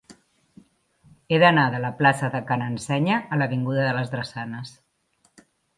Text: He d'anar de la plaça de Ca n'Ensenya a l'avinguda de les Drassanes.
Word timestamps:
He 1.35 1.39
d'anar 1.43 1.65
de 1.75 1.83
la 1.85 1.93
plaça 2.01 2.31
de 2.37 2.43
Ca 2.49 2.59
n'Ensenya 2.63 3.21
a 3.37 3.41
l'avinguda 3.43 3.87
de 3.91 3.95
les 4.01 4.13
Drassanes. 4.17 4.77